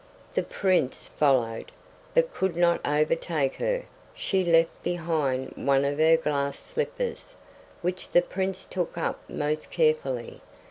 [0.33, 1.71] The Prince followed,
[2.15, 3.83] but could not overtake her.
[4.15, 7.35] She left behind one of her glass slippers,
[7.83, 10.41] which the Prince took up most carefully.